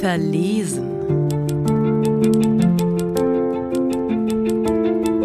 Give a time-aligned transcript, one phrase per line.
[0.00, 0.88] Verlesen.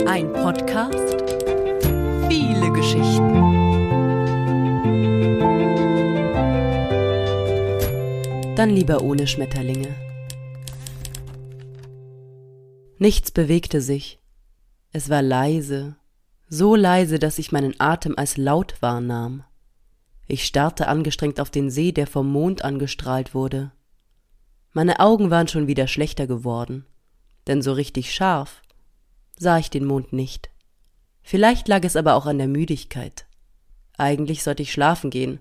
[0.06, 1.24] Ein Podcast.
[2.28, 3.30] Viele Geschichten.
[8.56, 9.96] Dann lieber ohne Schmetterlinge.
[12.98, 14.20] Nichts bewegte sich.
[14.92, 15.96] Es war leise,
[16.50, 19.46] so leise, dass ich meinen Atem als laut wahrnahm.
[20.32, 23.72] Ich starrte angestrengt auf den See, der vom Mond angestrahlt wurde.
[24.74, 26.86] Meine Augen waren schon wieder schlechter geworden,
[27.48, 28.62] denn so richtig scharf
[29.36, 30.52] sah ich den Mond nicht.
[31.24, 33.26] Vielleicht lag es aber auch an der Müdigkeit.
[33.98, 35.40] Eigentlich sollte ich schlafen gehen,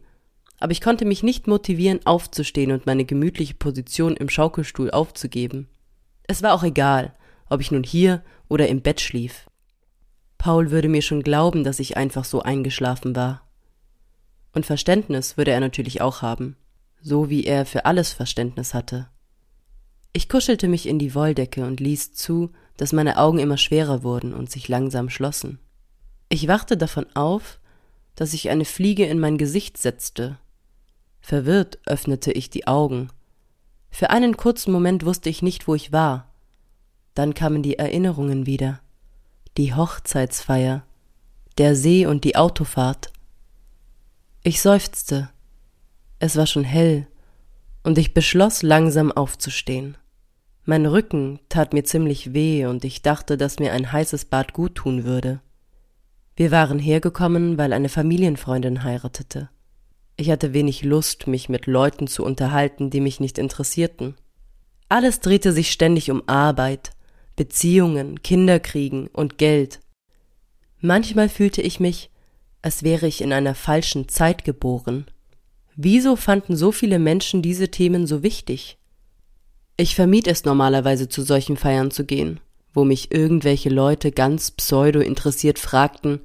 [0.59, 5.69] aber ich konnte mich nicht motivieren, aufzustehen und meine gemütliche Position im Schaukelstuhl aufzugeben.
[6.23, 7.13] Es war auch egal,
[7.51, 9.51] ob ich nun hier oder im Bett schlief.
[10.39, 13.48] Paul würde mir schon glauben, dass ich einfach so eingeschlafen war.
[14.53, 16.57] Und Verständnis würde er natürlich auch haben,
[17.01, 19.09] so wie er für alles Verständnis hatte.
[20.13, 24.33] Ich kuschelte mich in die Wolldecke und ließ zu, dass meine Augen immer schwerer wurden
[24.33, 25.59] und sich langsam schlossen.
[26.29, 27.61] Ich wachte davon auf,
[28.15, 30.39] dass sich eine Fliege in mein Gesicht setzte.
[31.21, 33.11] Verwirrt öffnete ich die Augen.
[33.91, 36.33] Für einen kurzen Moment wusste ich nicht, wo ich war.
[37.15, 38.81] Dann kamen die Erinnerungen wieder.
[39.57, 40.85] Die Hochzeitsfeier,
[41.59, 43.13] der See und die Autofahrt.
[44.49, 45.29] Ich seufzte.
[46.21, 47.07] Es war schon hell,
[47.83, 49.99] und ich beschloss, langsam aufzustehen.
[50.65, 54.75] Mein Rücken tat mir ziemlich weh, und ich dachte, dass mir ein heißes Bad gut
[54.77, 55.43] tun würde.
[56.35, 59.51] Wir waren hergekommen, weil eine Familienfreundin heiratete.
[60.17, 64.15] Ich hatte wenig Lust, mich mit Leuten zu unterhalten, die mich nicht interessierten.
[64.89, 66.93] Alles drehte sich ständig um Arbeit,
[67.37, 69.81] Beziehungen, Kinderkriegen und Geld.
[70.81, 72.11] Manchmal fühlte ich mich,
[72.63, 75.07] als wäre ich in einer falschen Zeit geboren.
[75.77, 78.79] Wieso fanden so viele Menschen diese Themen so wichtig?
[79.77, 82.41] Ich vermied es normalerweise zu solchen Feiern zu gehen,
[82.75, 86.21] wo mich irgendwelche Leute ganz pseudo interessiert fragten,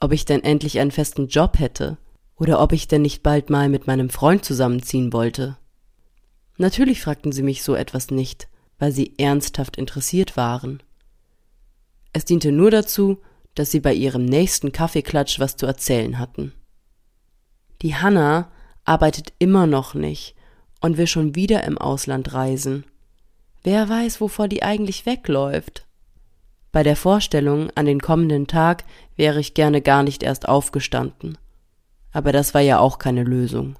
[0.00, 1.96] ob ich denn endlich einen festen Job hätte
[2.36, 5.56] oder ob ich denn nicht bald mal mit meinem Freund zusammenziehen wollte.
[6.58, 8.48] Natürlich fragten sie mich so etwas nicht,
[8.78, 10.82] weil sie ernsthaft interessiert waren.
[12.12, 13.18] Es diente nur dazu,
[13.54, 16.52] dass sie bei ihrem nächsten Kaffeeklatsch was zu erzählen hatten.
[17.82, 18.50] Die Hanna
[18.84, 20.34] arbeitet immer noch nicht
[20.80, 22.84] und will schon wieder im Ausland reisen.
[23.62, 25.86] Wer weiß, wovor die eigentlich wegläuft.
[26.72, 28.84] Bei der Vorstellung an den kommenden Tag
[29.16, 31.36] wäre ich gerne gar nicht erst aufgestanden.
[32.12, 33.76] Aber das war ja auch keine Lösung.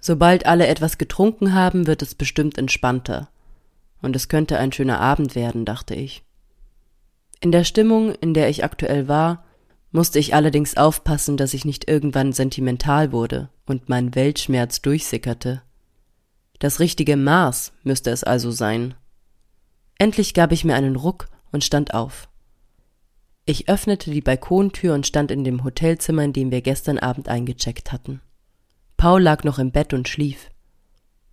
[0.00, 3.28] Sobald alle etwas getrunken haben, wird es bestimmt entspannter.
[4.02, 6.24] Und es könnte ein schöner Abend werden, dachte ich.
[7.42, 9.44] In der Stimmung, in der ich aktuell war,
[9.90, 15.60] musste ich allerdings aufpassen, dass ich nicht irgendwann sentimental wurde und mein Weltschmerz durchsickerte.
[16.60, 18.94] Das richtige Maß müsste es also sein.
[19.98, 22.28] Endlich gab ich mir einen Ruck und stand auf.
[23.44, 27.90] Ich öffnete die Balkontür und stand in dem Hotelzimmer, in dem wir gestern Abend eingecheckt
[27.90, 28.20] hatten.
[28.96, 30.48] Paul lag noch im Bett und schlief.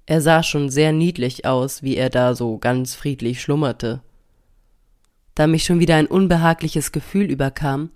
[0.07, 4.01] Er sah schon sehr niedlich aus, wie er da so ganz friedlich schlummerte.
[5.39, 7.91] Da mich schon wieder ein unbehagliches Gefühl überkam,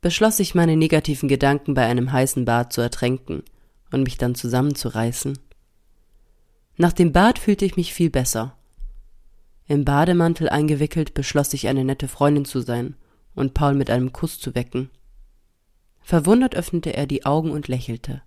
[0.00, 3.42] beschloss ich meine negativen Gedanken bei einem heißen Bad zu ertränken
[3.92, 5.38] und mich dann zusammenzureißen.
[6.78, 8.56] Nach dem Bad fühlte ich mich viel besser.
[9.68, 12.96] Im Bademantel eingewickelt beschloss ich eine nette Freundin zu sein
[13.34, 14.88] und Paul mit einem Kuss zu wecken.
[16.00, 18.22] Verwundert öffnete er die Augen und lächelte.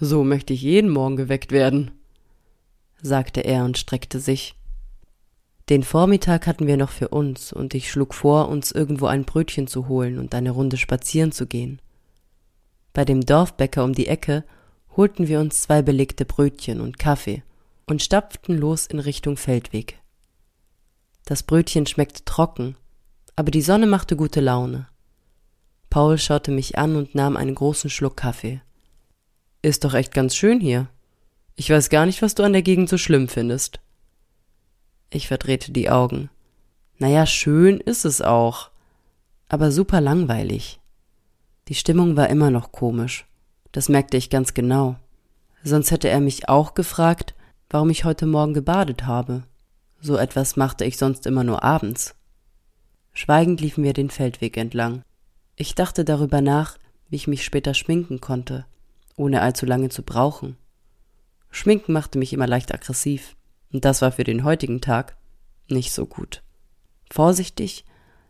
[0.00, 1.92] So möchte ich jeden Morgen geweckt werden,
[3.00, 4.56] sagte er und streckte sich.
[5.70, 9.68] Den Vormittag hatten wir noch für uns, und ich schlug vor, uns irgendwo ein Brötchen
[9.68, 11.80] zu holen und eine Runde spazieren zu gehen.
[12.92, 14.44] Bei dem Dorfbäcker um die Ecke
[14.96, 17.44] holten wir uns zwei belegte Brötchen und Kaffee
[17.86, 20.00] und stapften los in Richtung Feldweg.
[21.24, 22.74] Das Brötchen schmeckte trocken,
[23.36, 24.88] aber die Sonne machte gute Laune.
[25.88, 28.60] Paul schaute mich an und nahm einen großen Schluck Kaffee.
[29.62, 30.88] Ist doch echt ganz schön hier.
[31.54, 33.78] Ich weiß gar nicht, was du an der Gegend so schlimm findest.
[35.10, 36.30] Ich verdrehte die Augen.
[36.98, 38.70] Naja, schön ist es auch,
[39.48, 40.80] aber super langweilig.
[41.68, 43.26] Die Stimmung war immer noch komisch.
[43.72, 44.96] Das merkte ich ganz genau.
[45.64, 47.34] Sonst hätte er mich auch gefragt,
[47.68, 49.42] warum ich heute Morgen gebadet habe.
[50.00, 52.14] So etwas machte ich sonst immer nur abends.
[53.12, 55.02] Schweigend liefen wir den Feldweg entlang.
[55.56, 56.78] Ich dachte darüber nach,
[57.08, 58.64] wie ich mich später schminken konnte,
[59.16, 60.56] ohne allzu lange zu brauchen.
[61.50, 63.36] Schminken machte mich immer leicht aggressiv.
[63.72, 65.16] Und das war für den heutigen Tag
[65.68, 66.42] nicht so gut.
[67.10, 67.84] Vorsichtig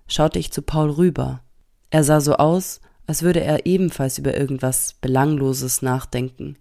[0.06, 1.42] schaute ich zu Paul rüber.
[1.90, 6.56] Er sah so aus, als würde er ebenfalls über irgendwas Belangloses nachdenken.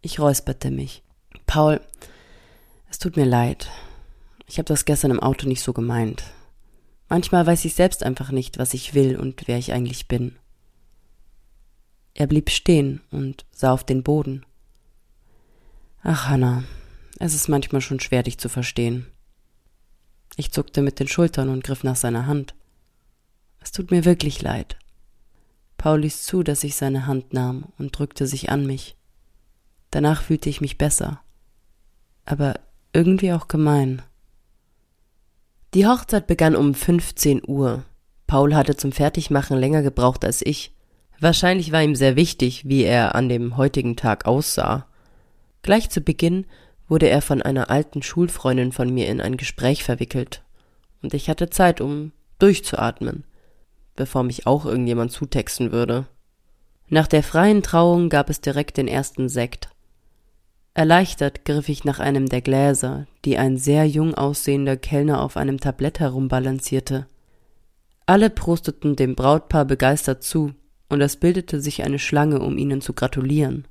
[0.00, 1.02] Ich räusperte mich.
[1.46, 1.80] Paul,
[2.90, 3.68] es tut mir leid.
[4.46, 6.24] Ich habe das gestern im Auto nicht so gemeint.
[7.08, 10.36] Manchmal weiß ich selbst einfach nicht, was ich will und wer ich eigentlich bin.
[12.14, 14.44] Er blieb stehen und sah auf den Boden.
[16.02, 16.64] Ach, Hannah,
[17.18, 19.06] es ist manchmal schon schwer, dich zu verstehen.
[20.36, 22.54] Ich zuckte mit den Schultern und griff nach seiner Hand.
[23.60, 24.76] Es tut mir wirklich leid.
[25.76, 28.96] Paul ließ zu, dass ich seine Hand nahm und drückte sich an mich.
[29.90, 31.20] Danach fühlte ich mich besser,
[32.24, 32.60] aber
[32.92, 34.02] irgendwie auch gemein.
[35.74, 37.84] Die Hochzeit begann um 15 Uhr.
[38.26, 40.74] Paul hatte zum Fertigmachen länger gebraucht als ich.
[41.18, 44.86] Wahrscheinlich war ihm sehr wichtig, wie er an dem heutigen Tag aussah.
[45.62, 46.46] Gleich zu Beginn
[46.92, 50.42] wurde er von einer alten Schulfreundin von mir in ein Gespräch verwickelt,
[51.00, 53.24] und ich hatte Zeit, um durchzuatmen,
[53.96, 56.06] bevor mich auch irgendjemand zutexten würde.
[56.90, 59.70] Nach der freien Trauung gab es direkt den ersten Sekt.
[60.74, 65.60] Erleichtert griff ich nach einem der Gläser, die ein sehr jung aussehender Kellner auf einem
[65.60, 67.06] Tablett herumbalancierte.
[68.04, 70.52] Alle prosteten dem Brautpaar begeistert zu,
[70.90, 73.66] und es bildete sich eine Schlange, um ihnen zu gratulieren.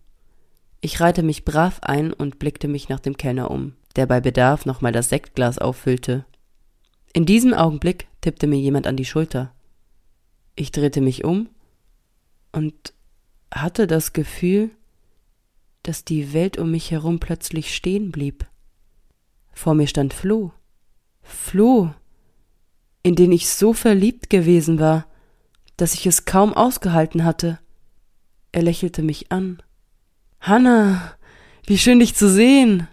[0.81, 4.65] Ich reihte mich brav ein und blickte mich nach dem Kellner um, der bei Bedarf
[4.65, 6.25] nochmal das Sektglas auffüllte.
[7.13, 9.53] In diesem Augenblick tippte mir jemand an die Schulter.
[10.55, 11.49] Ich drehte mich um
[12.51, 12.93] und
[13.53, 14.71] hatte das Gefühl,
[15.83, 18.45] dass die Welt um mich herum plötzlich stehen blieb.
[19.53, 20.51] Vor mir stand Flo.
[21.21, 21.93] Flo,
[23.03, 25.05] in den ich so verliebt gewesen war
[25.81, 27.57] dass ich es kaum ausgehalten hatte.
[28.51, 29.63] Er lächelte mich an.
[30.41, 31.13] Hanna,
[31.67, 32.87] wie schön dich zu sehen.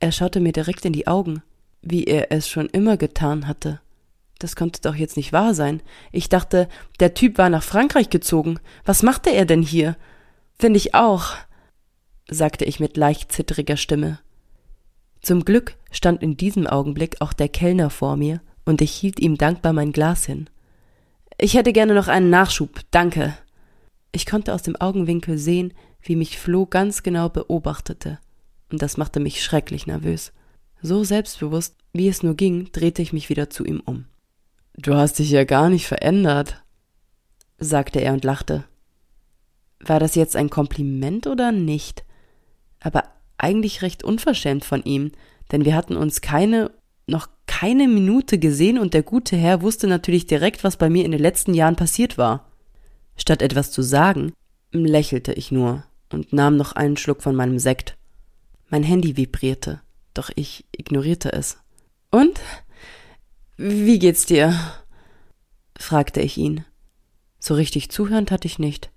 [0.00, 1.42] Er schaute mir direkt in die Augen,
[1.82, 3.82] wie er es schon immer getan hatte.
[4.38, 5.82] Das konnte doch jetzt nicht wahr sein.
[6.10, 6.70] Ich dachte,
[7.00, 8.60] der Typ war nach Frankreich gezogen.
[8.86, 9.98] Was machte er denn hier?
[10.58, 11.34] Finde ich auch,
[12.30, 14.20] sagte ich mit leicht zittriger Stimme.
[15.20, 19.36] Zum Glück stand in diesem Augenblick auch der Kellner vor mir, und ich hielt ihm
[19.36, 20.48] dankbar mein Glas hin.
[21.36, 23.36] Ich hätte gerne noch einen Nachschub, danke.
[24.12, 28.18] Ich konnte aus dem Augenwinkel sehen, wie mich Flo ganz genau beobachtete,
[28.70, 30.32] und das machte mich schrecklich nervös.
[30.82, 34.04] So selbstbewusst, wie es nur ging, drehte ich mich wieder zu ihm um.
[34.76, 36.62] Du hast dich ja gar nicht verändert,
[37.58, 38.64] sagte er und lachte.
[39.80, 42.04] War das jetzt ein Kompliment oder nicht?
[42.80, 43.04] Aber
[43.38, 45.12] eigentlich recht unverschämt von ihm,
[45.52, 46.70] denn wir hatten uns keine
[47.06, 51.10] noch keine Minute gesehen und der gute Herr wusste natürlich direkt, was bei mir in
[51.10, 52.50] den letzten Jahren passiert war.
[53.16, 54.32] Statt etwas zu sagen,
[54.72, 57.96] lächelte ich nur und nahm noch einen Schluck von meinem Sekt.
[58.68, 59.80] Mein Handy vibrierte,
[60.14, 61.58] doch ich ignorierte es.
[62.10, 62.40] Und?
[63.56, 64.58] Wie geht's dir?
[65.76, 66.64] fragte ich ihn.
[67.38, 68.90] So richtig zuhören hatte ich nicht,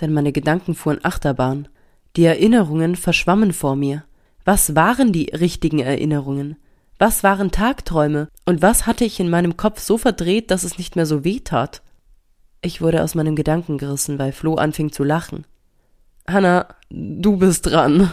[0.00, 1.68] denn meine Gedanken fuhren Achterbahn.
[2.16, 4.04] Die Erinnerungen verschwammen vor mir.
[4.44, 6.56] Was waren die richtigen Erinnerungen?
[6.98, 8.28] Was waren Tagträume?
[8.46, 11.40] Und was hatte ich in meinem Kopf so verdreht, dass es nicht mehr so weh
[11.40, 11.82] tat?
[12.62, 15.46] Ich wurde aus meinem Gedanken gerissen, weil Flo anfing zu lachen.
[16.32, 18.12] Hanna, du bist dran.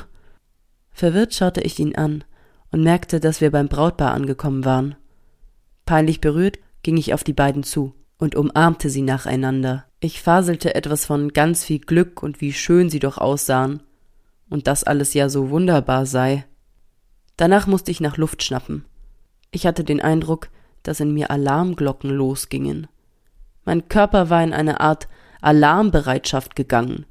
[0.91, 2.23] Verwirrt schaute ich ihn an
[2.71, 4.95] und merkte, dass wir beim Brautpaar angekommen waren.
[5.85, 9.85] Peinlich berührt ging ich auf die beiden zu und umarmte sie nacheinander.
[9.99, 13.83] Ich faselte etwas von ganz viel Glück und wie schön sie doch aussahen.
[14.49, 16.45] Und das alles ja so wunderbar sei.
[17.35, 18.85] Danach musste ich nach Luft schnappen.
[19.51, 20.49] Ich hatte den Eindruck,
[20.83, 22.87] dass in mir Alarmglocken losgingen.
[23.65, 25.07] Mein Körper war in eine Art
[25.41, 27.05] Alarmbereitschaft gegangen,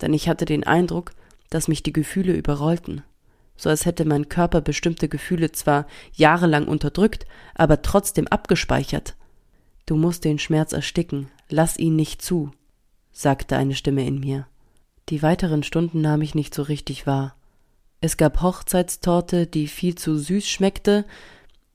[0.00, 1.12] denn ich hatte den Eindruck,
[1.50, 3.02] dass mich die Gefühle überrollten,
[3.56, 9.16] so als hätte mein Körper bestimmte Gefühle zwar jahrelang unterdrückt, aber trotzdem abgespeichert.
[9.86, 12.50] Du musst den Schmerz ersticken, lass ihn nicht zu,
[13.12, 14.46] sagte eine Stimme in mir.
[15.10, 17.36] Die weiteren Stunden nahm ich nicht so richtig wahr.
[18.00, 21.04] Es gab Hochzeitstorte, die viel zu süß schmeckte.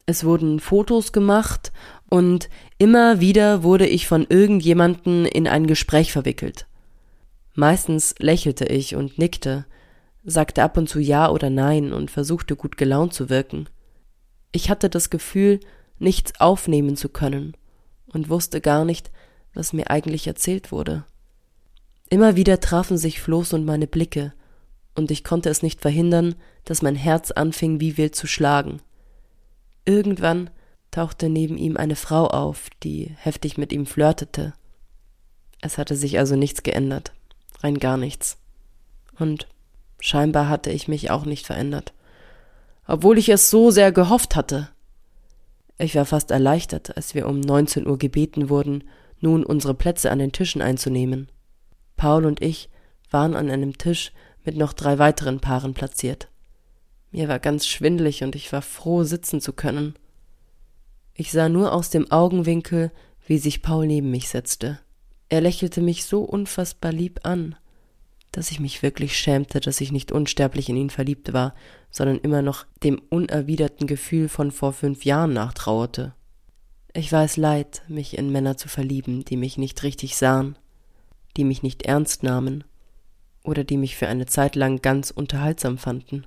[0.05, 1.71] Es wurden Fotos gemacht
[2.09, 6.65] und immer wieder wurde ich von irgendjemanden in ein Gespräch verwickelt.
[7.59, 9.65] Meistens lächelte ich und nickte,
[10.23, 13.67] sagte ab und zu Ja oder Nein und versuchte gut gelaunt zu wirken.
[14.53, 15.59] Ich hatte das Gefühl,
[15.97, 17.57] nichts aufnehmen zu können
[18.13, 19.11] und wusste gar nicht,
[19.53, 21.03] was mir eigentlich erzählt wurde.
[22.09, 24.31] Immer wieder trafen sich Floß und meine Blicke,
[24.95, 28.81] und ich konnte es nicht verhindern, dass mein Herz anfing wie wild zu schlagen.
[29.83, 30.49] Irgendwann
[30.91, 34.53] tauchte neben ihm eine Frau auf, die heftig mit ihm flirtete.
[35.59, 37.11] Es hatte sich also nichts geändert,
[37.59, 38.37] rein gar nichts.
[39.17, 39.47] Und
[39.99, 41.93] scheinbar hatte ich mich auch nicht verändert,
[42.87, 44.69] obwohl ich es so sehr gehofft hatte.
[45.77, 48.83] Ich war fast erleichtert, als wir um 19 Uhr gebeten wurden,
[49.21, 51.29] nun unsere Plätze an den Tischen einzunehmen.
[51.97, 52.69] Paul und ich
[53.11, 54.11] waren an einem Tisch
[54.43, 56.29] mit noch drei weiteren Paaren platziert.
[57.11, 59.95] Mir war ganz schwindlig und ich war froh, sitzen zu können.
[61.13, 62.91] Ich sah nur aus dem Augenwinkel,
[63.25, 64.79] wie sich Paul neben mich setzte.
[65.29, 67.55] Er lächelte mich so unfassbar lieb an,
[68.31, 71.53] dass ich mich wirklich schämte, dass ich nicht unsterblich in ihn verliebt war,
[71.91, 76.13] sondern immer noch dem unerwiderten Gefühl von vor fünf Jahren nachtrauerte.
[76.93, 80.57] Ich war es leid, mich in Männer zu verlieben, die mich nicht richtig sahen,
[81.37, 82.63] die mich nicht ernst nahmen
[83.43, 86.25] oder die mich für eine Zeit lang ganz unterhaltsam fanden.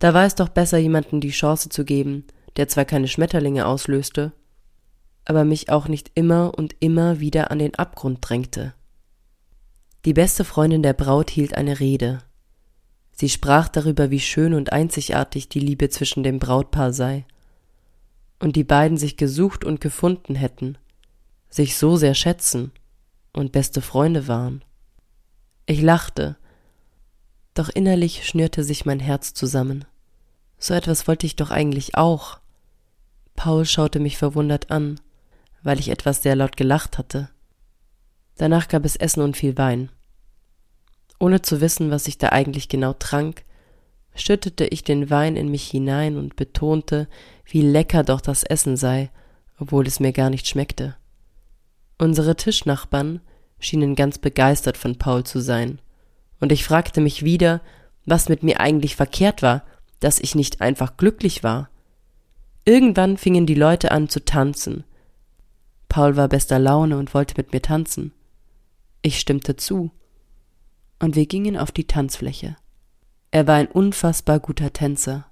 [0.00, 2.24] Da war es doch besser, jemanden die Chance zu geben,
[2.56, 4.32] der zwar keine Schmetterlinge auslöste,
[5.24, 8.74] aber mich auch nicht immer und immer wieder an den Abgrund drängte.
[10.04, 12.18] Die beste Freundin der Braut hielt eine Rede.
[13.12, 17.24] Sie sprach darüber, wie schön und einzigartig die Liebe zwischen dem Brautpaar sei,
[18.40, 20.76] und die beiden sich gesucht und gefunden hätten,
[21.48, 22.72] sich so sehr schätzen
[23.32, 24.64] und beste Freunde waren.
[25.66, 26.36] Ich lachte,
[27.54, 29.84] doch innerlich schnürte sich mein Herz zusammen.
[30.58, 32.40] So etwas wollte ich doch eigentlich auch.
[33.36, 35.00] Paul schaute mich verwundert an,
[35.62, 37.28] weil ich etwas sehr laut gelacht hatte.
[38.36, 39.90] Danach gab es Essen und viel Wein.
[41.18, 43.44] Ohne zu wissen, was ich da eigentlich genau trank,
[44.14, 47.08] schüttete ich den Wein in mich hinein und betonte,
[47.44, 49.10] wie lecker doch das Essen sei,
[49.58, 50.96] obwohl es mir gar nicht schmeckte.
[51.98, 53.20] Unsere Tischnachbarn
[53.58, 55.80] schienen ganz begeistert von Paul zu sein,
[56.40, 57.60] und ich fragte mich wieder,
[58.04, 59.62] was mit mir eigentlich verkehrt war,
[60.00, 61.70] dass ich nicht einfach glücklich war.
[62.64, 64.84] Irgendwann fingen die Leute an zu tanzen.
[65.92, 68.14] Paul war bester Laune und wollte mit mir tanzen.
[69.02, 69.90] Ich stimmte zu.
[70.98, 72.56] Und wir gingen auf die Tanzfläche.
[73.30, 75.26] Er war ein unfassbar guter Tänzer,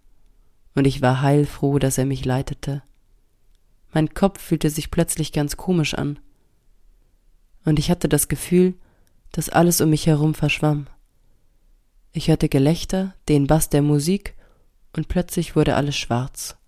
[0.74, 2.82] und ich war heilfroh, dass er mich leitete.
[3.94, 6.18] Mein Kopf fühlte sich plötzlich ganz komisch an,
[7.64, 8.74] und ich hatte das Gefühl,
[9.32, 10.88] dass alles um mich herum verschwamm.
[12.12, 14.34] Ich hörte Gelächter, den Bass der Musik,
[14.94, 16.58] und plötzlich wurde alles schwarz.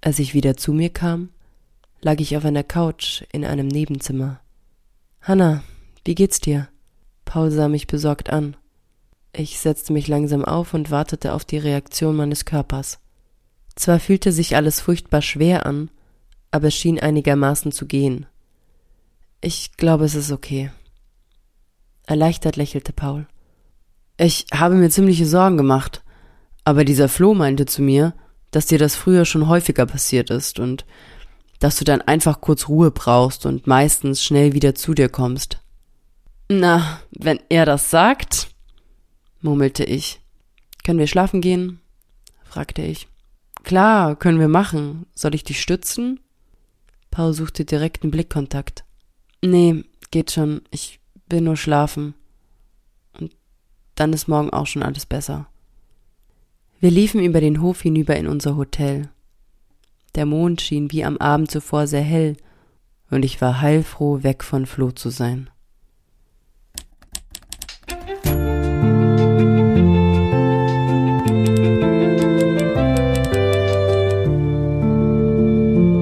[0.00, 1.28] Als ich wieder zu mir kam,
[2.00, 4.40] lag ich auf einer Couch in einem Nebenzimmer.
[5.20, 5.62] Hanna,
[6.04, 6.68] wie geht's dir?
[7.24, 8.56] Paul sah mich besorgt an.
[9.32, 12.98] Ich setzte mich langsam auf und wartete auf die Reaktion meines Körpers.
[13.74, 15.90] Zwar fühlte sich alles furchtbar schwer an,
[16.50, 18.26] aber es schien einigermaßen zu gehen.
[19.40, 20.70] Ich glaube, es ist okay.
[22.06, 23.26] Erleichtert lächelte Paul.
[24.16, 26.02] Ich habe mir ziemliche Sorgen gemacht,
[26.64, 28.14] aber dieser Floh meinte zu mir,
[28.50, 30.86] dass dir das früher schon häufiger passiert ist und
[31.58, 35.58] dass du dann einfach kurz Ruhe brauchst und meistens schnell wieder zu dir kommst.
[36.48, 38.48] Na, wenn er das sagt,
[39.40, 40.20] murmelte ich.
[40.84, 41.80] Können wir schlafen gehen?
[42.44, 43.08] fragte ich.
[43.64, 45.06] Klar, können wir machen.
[45.14, 46.20] Soll ich dich stützen?
[47.10, 48.84] Paul suchte direkten Blickkontakt.
[49.42, 50.62] Nee, geht schon.
[50.70, 52.14] Ich will nur schlafen.
[53.18, 53.34] Und
[53.96, 55.48] dann ist morgen auch schon alles besser.
[56.78, 59.08] Wir liefen über den Hof hinüber in unser Hotel.
[60.16, 62.36] Der Mond schien wie am Abend zuvor sehr hell,
[63.10, 65.50] und ich war heilfroh, weg von Flo zu sein.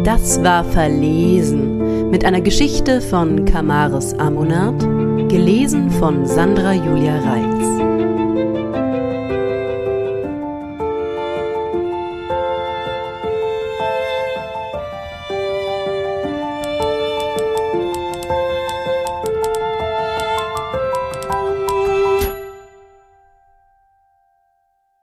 [0.04, 4.78] Das war Verlesen mit einer Geschichte von Kamaris Amonat,
[5.28, 7.84] gelesen von Sandra Julia Reitz.